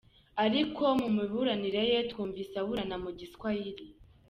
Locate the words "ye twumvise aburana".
1.91-2.95